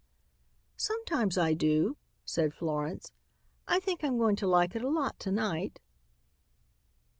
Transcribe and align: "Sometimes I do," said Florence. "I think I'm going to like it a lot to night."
"Sometimes 0.77 1.37
I 1.37 1.53
do," 1.53 1.95
said 2.25 2.55
Florence. 2.55 3.11
"I 3.67 3.79
think 3.79 4.03
I'm 4.03 4.17
going 4.17 4.35
to 4.37 4.47
like 4.47 4.75
it 4.75 4.81
a 4.83 4.89
lot 4.89 5.19
to 5.19 5.31
night." 5.31 5.79